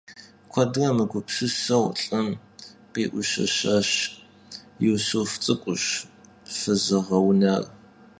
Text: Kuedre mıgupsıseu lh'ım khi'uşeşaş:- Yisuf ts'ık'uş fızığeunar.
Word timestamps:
Kuedre 0.51 0.87
mıgupsıseu 0.97 1.85
lh'ım 1.99 2.27
khi'uşeşaş:- 2.93 3.89
Yisuf 4.83 5.31
ts'ık'uş 5.41 5.83
fızığeunar. 6.57 7.63